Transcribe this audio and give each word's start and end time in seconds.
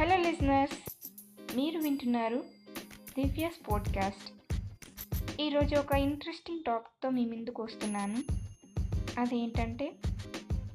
Hello 0.00 0.16
listeners 0.16 1.08
మీరు 1.56 1.80
వింటున్నారు 1.80 2.44
Divya's 3.18 3.70
podcast 3.70 4.54
ఈరోజు 5.40 5.76
ఒక 5.76 5.92
ఇంట్రెస్టింగ్ 5.92 6.64
టాపిక్తో 6.66 7.10
మీ 7.10 7.24
ముందుకు 7.24 7.62
వస్తున్నాను. 7.62 8.22
అదేంటంటే 9.18 9.92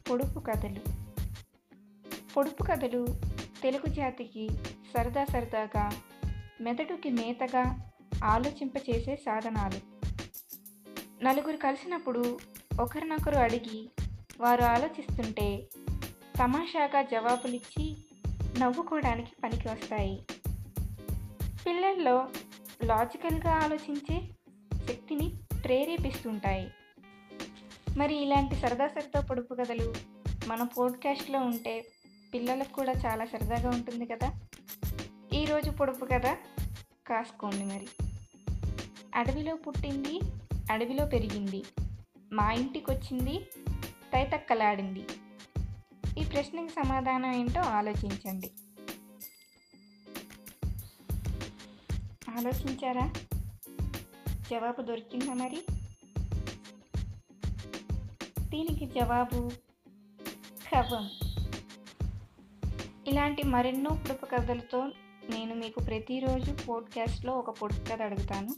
పొడుపు 0.09 0.39
కథలు. 0.39 0.79
పొడుపు 2.37 2.63
కథలు 2.63 3.07
తెలుగు 3.63 3.93
జాతికి 3.93 4.49
సరదా 4.97 5.25
సరదాగా 5.25 6.01
మెదడుకి 6.61 7.09
మేతగా 7.09 7.91
ఆలోచింపచేసే 8.23 9.15
సాధనాలు. 9.15 10.07
నలుగురు 11.23 11.57
కలిసినప్పుడు 11.57 12.39
ఒకరినొకరు 12.81 13.35
అడిగి 13.35 13.89
వారు 14.39 14.63
ఆలోచిస్తుంటే 14.63 15.67
తమాషాగా 16.39 17.01
జవాబులిచ్చి 17.01 18.04
నవ్వుకోవడానికి 18.59 19.31
పనికి 19.43 19.69
వస్తాయి 19.69 20.25
పిల్లల్లో 21.65 22.29
లాజికల్గా 22.83 23.51
ఆలోచించే 23.51 24.21
శక్తిని 24.87 25.33
ప్రేరేపిస్తుంటాయి. 25.63 26.71
మరి 27.97 28.15
ఇలాంటి 28.15 28.55
సరదా 28.55 28.87
సరదా 28.87 29.21
పొడుపు 29.21 29.53
కథలు 29.53 29.95
మన 30.47 30.63
పోడ్కాస్ట్లో 30.63 31.39
ఉంటే 31.39 31.85
పిల్లలకు 32.33 32.73
కూడా 32.73 32.91
చాలా 32.91 33.25
సరదాగా 33.25 33.69
ఉంటుంది 33.69 34.05
కదా? 34.05 34.31
ఈరోజు 35.33 35.71
పొడుపు 35.71 36.05
కథ 36.05 36.37
కాసుకోండి 37.07 37.63
మరి. 37.63 37.87
అడవిలో 39.15 39.55
పుట్టింది 39.55 40.19
అడవిలో 40.71 41.05
పెరిగింది. 41.05 41.63
మా 42.33 42.51
ఇంటికి 42.51 42.91
వచ్చింది 42.91 43.39
తైతక్కలాడింది. 44.13 45.05
ఈ 46.19 46.23
ప్రశ్నకి 46.23 46.69
సమాధానం 46.69 47.31
ఏంటో 47.31 47.61
ఆలోచించండి. 47.61 48.51
ఆలోచించారా? 52.37 53.13
జవాబు 54.51 54.81
దొరికిందా 54.81 55.33
మరి? 55.33 55.63
దీనికి 58.39 58.85
జవాబు 58.85 59.51
కవం 60.73 61.09
ఇలాంటి 63.07 63.43
మరెన్నో 63.43 63.89
పుడుపు 63.89 64.25
కథలతో 64.25 64.87
నేను 65.29 65.55
మీకు 65.55 65.83
ప్రతిరోజు 65.83 66.51
పోడ్కాస్ట్లో 66.51 67.33
ఒక 67.33 67.49
పొడుపు 67.49 67.79
కథ 67.79 68.01
అడుగుతాను. 68.01 68.55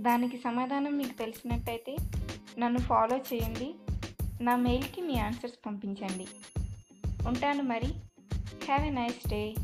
దానికి 0.00 0.38
సమాధానం 0.38 0.96
మీకు 0.96 1.18
తెలిసినట్టయితే 1.18 1.96
నన్ను 2.58 2.78
ఫాలో 2.78 3.16
చేయండి. 3.16 3.74
నా 4.40 4.56
మెయిల్కి 4.56 5.00
మీ 5.00 5.18
ఆన్సర్స్ 5.18 5.66
పంపించండి. 5.66 6.26
ఉంటాను 7.28 7.62
మరి. 7.62 7.86
Have 8.64 8.86
a 8.86 8.90
nice 8.90 9.28
day 9.28 9.54